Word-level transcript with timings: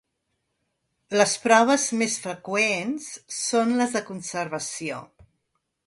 Les 1.21 1.33
proves 1.43 1.85
més 2.03 2.15
freqüents 2.25 3.13
són 3.43 3.79
les 3.83 3.95
de 3.99 4.03
conservació. 4.11 5.05